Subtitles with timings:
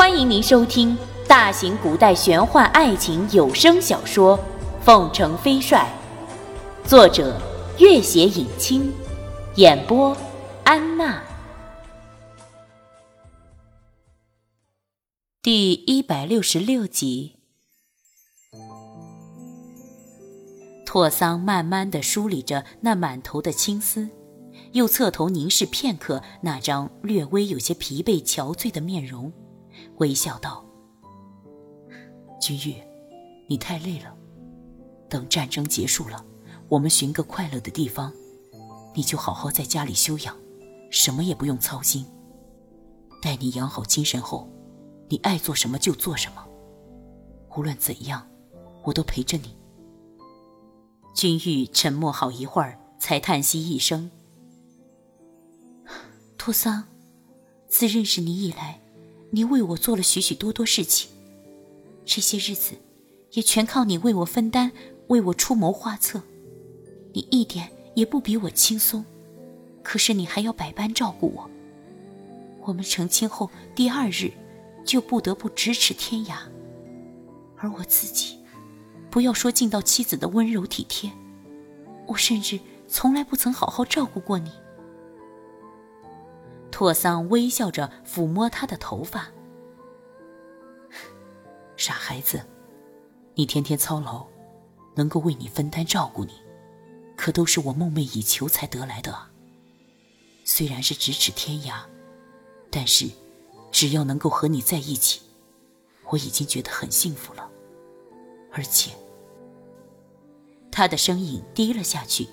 [0.00, 0.96] 欢迎您收听
[1.28, 4.38] 大型古代玄幻爱情有声小说
[4.82, 5.86] 《凤城飞帅》，
[6.88, 7.38] 作者：
[7.78, 8.90] 月写影清，
[9.56, 10.16] 演播：
[10.64, 11.22] 安娜。
[15.42, 17.36] 第一百六十六集，
[20.86, 24.08] 拓桑慢慢的梳理着那满头的青丝，
[24.72, 29.30] 又侧头凝视片刻那张略微有些疲惫憔悴的面容。
[30.00, 30.64] 微笑道
[32.40, 32.74] ：“君玉，
[33.46, 34.16] 你太累了。
[35.10, 36.24] 等战争结束了，
[36.68, 38.10] 我们寻个快乐的地方，
[38.94, 40.34] 你就好好在家里休养，
[40.90, 42.06] 什么也不用操心。
[43.20, 44.48] 待你养好精神后，
[45.10, 46.46] 你爱做什么就做什么。
[47.54, 48.26] 无论怎样，
[48.84, 49.54] 我都陪着你。”
[51.14, 54.10] 君玉沉默好一会儿，才叹息一声
[56.38, 56.84] ：“托桑，
[57.68, 58.79] 自认识你以来。”
[59.30, 61.08] 你为我做了许许多多事情，
[62.04, 62.74] 这些日子
[63.32, 64.72] 也全靠你为我分担，
[65.06, 66.20] 为我出谋划策。
[67.12, 69.04] 你一点也不比我轻松，
[69.82, 71.48] 可是你还要百般照顾我。
[72.62, 74.32] 我们成亲后第二日，
[74.84, 76.38] 就不得不咫尺天涯，
[77.56, 78.36] 而我自己，
[79.10, 81.10] 不要说尽到妻子的温柔体贴，
[82.06, 82.58] 我甚至
[82.88, 84.50] 从来不曾好好照顾过你。
[86.80, 89.28] 拓桑微笑着抚摸她的头发，
[91.76, 92.42] 傻孩子，
[93.34, 94.26] 你天天操劳，
[94.94, 96.32] 能够为你分担照顾你，
[97.18, 99.14] 可都是我梦寐以求才得来的。
[100.42, 101.82] 虽然是咫尺天涯，
[102.70, 103.06] 但是
[103.70, 105.20] 只要能够和你在一起，
[106.04, 107.46] 我已经觉得很幸福了。
[108.54, 108.92] 而且，
[110.72, 112.26] 他的声音低了下去。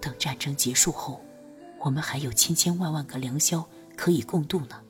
[0.00, 1.20] 等战争结束后。
[1.80, 4.80] 我们还有千千万万个良宵可以共度呢，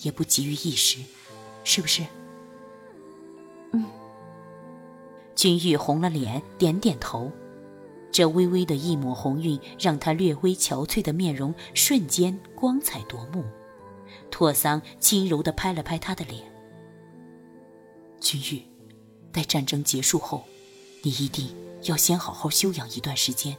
[0.00, 1.00] 也不急于一时，
[1.64, 2.04] 是不是？
[3.72, 3.84] 嗯。
[5.34, 7.30] 君玉红了脸，点点头。
[8.12, 13.44] 这微微的一抹红晕，让她略微憔悴的面容瞬间光彩夺目。
[14.30, 16.40] 拓桑轻柔地拍了拍她的脸。
[18.20, 18.62] 君玉，
[19.32, 20.44] 待战争结束后，
[21.02, 23.56] 你一定要先好好休养一段时间。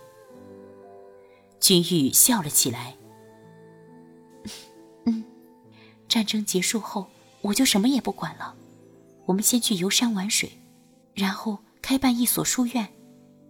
[1.60, 2.96] 君玉笑了起来。
[5.06, 5.24] 嗯，
[6.08, 7.08] 战争结束后，
[7.42, 8.56] 我就什么也不管了。
[9.26, 10.52] 我们先去游山玩水，
[11.14, 12.88] 然后开办一所书院，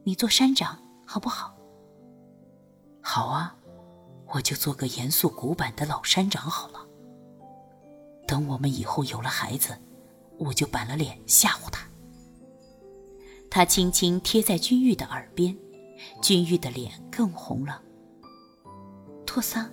[0.03, 1.56] 你做山长，好不好？
[3.01, 3.56] 好啊，
[4.34, 6.85] 我就做个严肃古板的老山长好了。
[8.28, 9.78] 等我们以后有了孩子，
[10.38, 11.88] 我就板了脸吓唬他。
[13.50, 15.57] 他轻轻贴在君玉的耳边，
[16.22, 17.81] 君玉的脸更红了。
[19.38, 19.72] 托桑，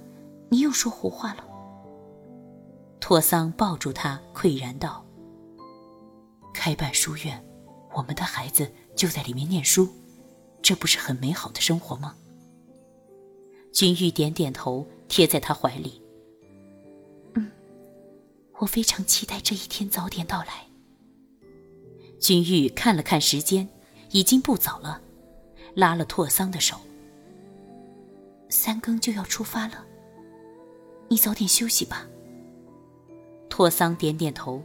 [0.51, 1.43] 你又说胡话了。
[3.01, 5.03] 托桑抱住他，喟然道
[6.53, 7.43] ：“开办书院，
[7.95, 9.89] 我们的孩子就在里面念书，
[10.61, 12.15] 这不是很美好的生活吗？”
[13.73, 15.99] 君玉点点头，贴在他怀里。
[17.33, 17.51] 嗯，
[18.59, 20.67] 我非常期待这一天早点到来。
[22.21, 23.67] 君玉看了看时间，
[24.11, 25.01] 已经不早了，
[25.75, 26.77] 拉了拓桑的手。
[28.55, 29.85] 三更就要出发了，
[31.09, 32.07] 你早点休息吧。
[33.51, 34.63] 拓桑点点头，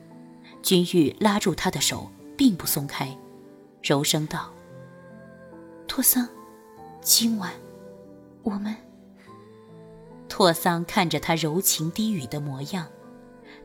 [0.61, 2.07] 君玉拉住他的手，
[2.37, 3.17] 并不松开，
[3.81, 4.53] 柔声道
[5.89, 6.29] ：“拓桑，
[7.01, 7.51] 今晚
[8.43, 8.75] 我们……”
[10.29, 12.87] 拓桑看着他柔情低语的模样，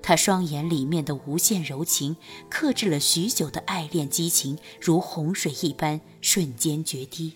[0.00, 2.16] 他双眼里面的无限柔情，
[2.48, 7.34] 克制了许久的爱恋激情，如洪水一般瞬间决堤。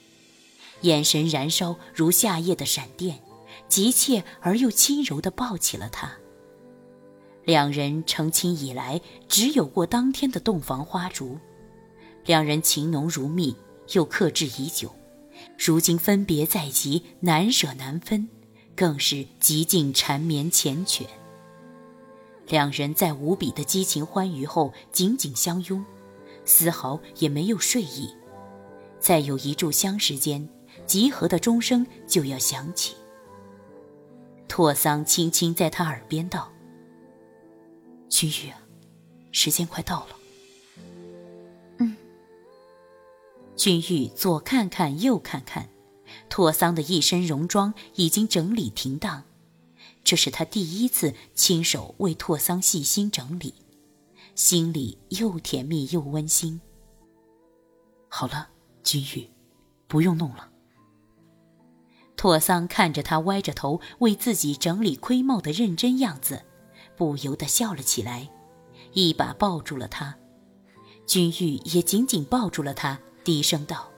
[0.82, 3.18] 眼神燃烧如夏夜的闪电，
[3.68, 6.12] 急切而又轻柔地抱起了他。
[7.44, 11.38] 两人成亲以来，只有过当天的洞房花烛。
[12.26, 13.56] 两人情浓如蜜，
[13.94, 14.94] 又克制已久。
[15.56, 18.28] 如今分别在即，难舍难分，
[18.76, 21.06] 更是极尽缠绵缱绻。
[22.48, 25.84] 两人在无比的激情欢愉后，紧紧相拥，
[26.44, 28.10] 丝毫也没有睡意。
[29.00, 30.48] 再有一炷香时间。
[30.88, 32.96] 集合的钟声就要响起。
[34.49, 36.50] 拓桑轻轻在他耳边道
[38.08, 38.50] ：“君玉，
[39.31, 40.17] 时间快到了。”
[41.79, 41.94] 嗯。
[43.55, 45.69] 君玉左看看右看看，
[46.31, 49.25] 拓桑的一身戎装已经整理停当，
[50.02, 53.52] 这是他第一次亲手为拓桑细心整理，
[54.34, 56.58] 心里又甜蜜又温馨。
[58.08, 58.49] 好了，
[58.82, 59.29] 君玉，
[59.87, 60.50] 不用弄了。
[62.19, 66.43] 拓桑看着他歪着头为自己整理盔帽的认真样子，
[66.97, 68.29] 不由得笑了起来，
[68.93, 70.17] 一把抱住了他。
[71.06, 73.88] 君玉也紧紧抱住了他，低声道：“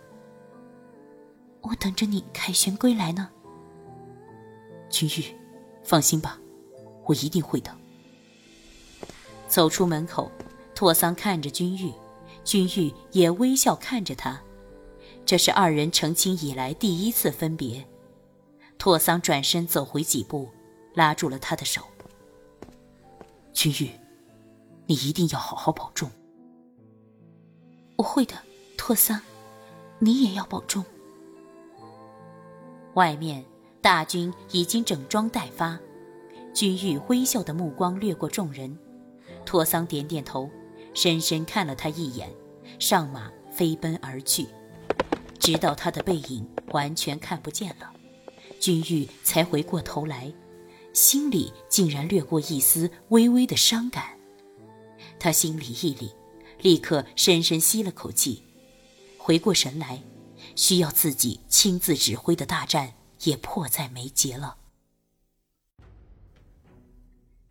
[1.62, 3.30] 我等着你凯旋归来呢。”
[4.90, 5.34] 君玉，
[5.82, 6.38] 放心吧，
[7.06, 7.74] 我一定会的。
[9.48, 10.30] 走出门口，
[10.74, 11.90] 拓桑看着君玉，
[12.44, 14.38] 君玉也微笑看着他。
[15.24, 17.82] 这是二人成亲以来第一次分别。
[18.80, 20.48] 拓桑转身走回几步，
[20.94, 21.82] 拉住了他的手。
[23.52, 23.90] 君玉，
[24.86, 26.10] 你一定要好好保重。
[27.96, 28.34] 我会的，
[28.78, 29.20] 拓桑，
[29.98, 30.82] 你也要保重。
[32.94, 33.44] 外面
[33.82, 35.78] 大军已经整装待发，
[36.54, 38.78] 君玉微笑的目光掠过众人，
[39.44, 40.48] 拓桑点点头，
[40.94, 42.32] 深深看了他一眼，
[42.78, 44.46] 上马飞奔而去。
[45.38, 47.92] 直到他的背影完全看不见了，
[48.60, 50.32] 君玉才回过头来，
[50.92, 54.18] 心里竟然掠过一丝微微的伤感。
[55.18, 56.12] 他心里一凛，
[56.60, 58.44] 立刻深深吸了口气，
[59.18, 60.02] 回过神来，
[60.54, 62.92] 需要自己亲自指挥的大战
[63.22, 64.56] 也迫在眉睫了。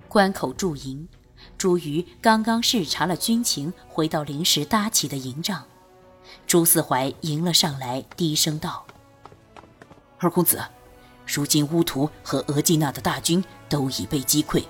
[0.07, 1.07] 关口驻营，
[1.57, 5.65] 朱瑜刚刚视察了军情，回到临时搭起的营帐。
[6.45, 8.85] 朱四怀迎了上来，低声道
[10.19, 10.63] ：“二公子，
[11.31, 14.63] 如今乌图和额济纳的大军都已被击溃，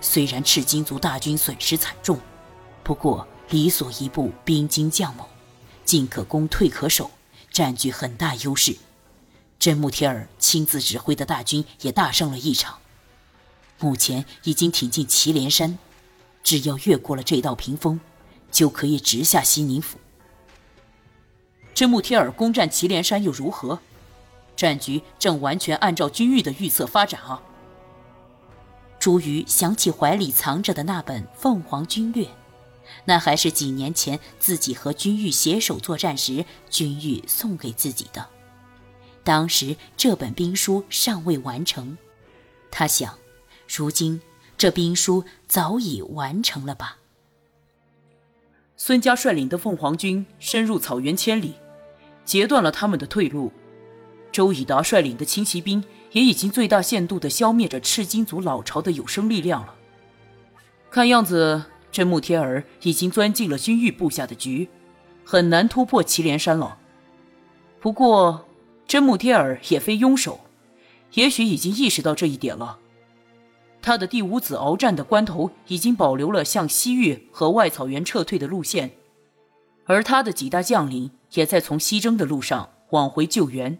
[0.00, 2.18] 虽然赤金族大军损失惨重，
[2.82, 5.24] 不过理所一部兵精将猛，
[5.84, 7.12] 进可攻，退可守，
[7.52, 8.76] 占据很大优势。
[9.60, 12.78] 真木贴尔亲自指挥的大军也大胜了一场，
[13.78, 15.78] 目前已经挺进祁连山，
[16.42, 18.00] 只要越过了这道屏风，
[18.50, 19.98] 就可以直下西宁府。”
[21.72, 23.78] 真木贴尔攻占祁连山又如何？
[24.58, 27.40] 战局正完全按照君玉的预测发展啊！
[28.98, 32.24] 朱瑜想起怀里藏着的那本《凤凰军略》，
[33.04, 38.26] 那还是几年前自己和君玉携手作战时，君玉送给自己的。
[39.22, 41.96] 当时这本兵书尚未完成，
[42.68, 43.16] 他想，
[43.68, 44.20] 如今
[44.56, 46.98] 这兵书早已完成了吧？
[48.76, 51.54] 孙家率领的凤凰军深入草原千里。
[52.24, 53.50] 截断了他们的退路。
[54.38, 55.82] 周以达率领的轻骑兵
[56.12, 59.74] 也已经最大限度地消灭着赤金族老巢的有生力量了。
[60.92, 64.68] 看样子，真木天儿已经钻进了君玉部下的局，
[65.24, 66.78] 很难突破祁连山了。
[67.80, 68.46] 不过，
[68.86, 70.38] 真木天儿也非庸手，
[71.14, 72.78] 也许已经意识到这一点了。
[73.82, 78.92] 他的第五子鏖战的关头已经保留了向西域和外草原撤退的路线。
[79.86, 83.76] 而他的几大将领也在从西征的路上往回救援。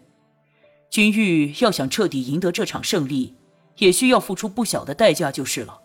[0.89, 3.35] 君玉要想彻底赢得这场胜利，
[3.77, 5.81] 也需要付出不小的代价就是了。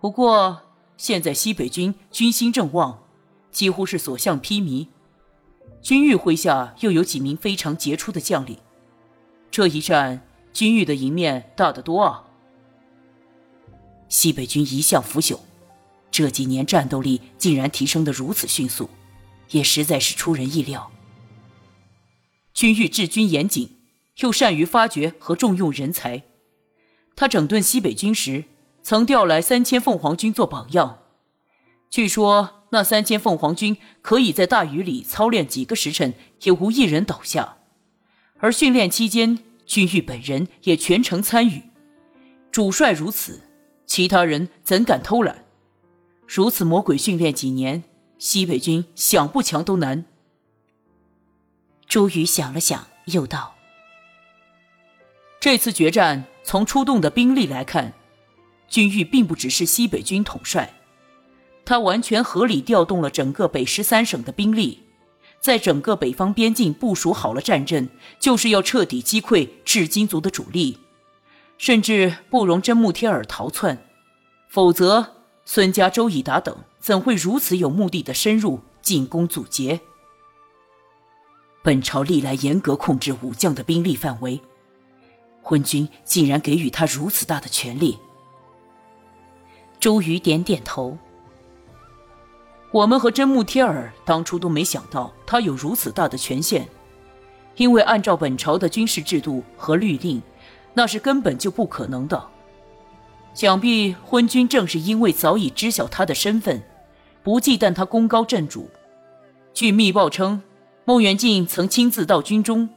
[0.00, 0.62] 不过
[0.96, 3.04] 现在西北军军心正旺，
[3.50, 4.88] 几乎是所向披靡。
[5.80, 8.56] 君玉麾下又有几名非常杰出的将领，
[9.50, 12.24] 这一战君玉的赢面大得多啊！
[14.08, 15.40] 西北军一向腐朽，
[16.10, 18.88] 这几年战斗力竟然提升得如此迅速。
[19.50, 20.90] 也实在是出人意料。
[22.54, 23.76] 君玉治军严谨，
[24.20, 26.22] 又善于发掘和重用人才。
[27.16, 28.44] 他整顿西北军时，
[28.82, 30.98] 曾调来三千凤凰军做榜样。
[31.90, 37.58] 据说那三千凤凰军可以在大雨里操练几个时辰，也无一人倒下。
[38.38, 41.62] 而训练期间，军玉本人也全程参与。
[42.50, 43.42] 主帅如此，
[43.86, 45.44] 其他人怎敢偷懒？
[46.26, 47.84] 如此魔鬼训练几年。
[48.18, 50.04] 西北军想不强都难。
[51.88, 53.56] 朱宇想了想，又道
[55.42, 57.92] ：“这次决战从出动的兵力来看，
[58.68, 60.72] 君玉并不只是西北军统帅，
[61.64, 64.84] 他完全合理调动了整个北十三省的兵力，
[65.40, 67.88] 在整个北方边境部署好了战阵，
[68.20, 70.78] 就是要彻底击溃赤金族的主力，
[71.58, 73.84] 甚至不容真木贴尔逃窜，
[74.48, 79.80] 否则孙家、周以达等。”怎会如此有目的的深入进攻阻截？
[81.62, 84.40] 本朝历来严格控制武将的兵力范围，
[85.42, 87.98] 昏君竟然给予他如此大的权力。
[89.80, 90.96] 周瑜点点头。
[92.70, 96.66] 我们和真木贴尔当初都没想到他有如此大的权限，
[97.56, 100.22] 因为按照本朝的军事制度和律令，
[100.72, 102.24] 那是根本就不可能的。
[103.34, 106.62] 想必昏君正是因为早已知晓他的身份。
[107.24, 108.68] 不忌惮他功高震主。
[109.54, 110.42] 据密报称，
[110.84, 112.68] 孟元敬曾亲自到军中，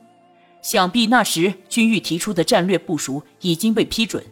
[0.65, 4.25] 想必那时君玉提出的战略部署已经被批准。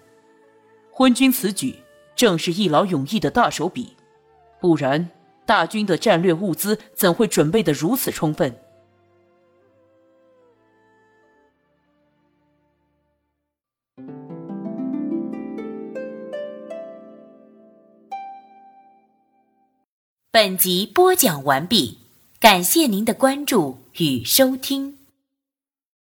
[0.92, 1.75] 昏君此举
[2.16, 3.96] 正是一劳永逸的大手笔，
[4.60, 5.12] 不然
[5.46, 8.58] 大军的战略物资怎会准备的如此充分？
[20.32, 22.00] 本集播讲完毕，
[22.40, 25.02] 感谢您的关注与收听。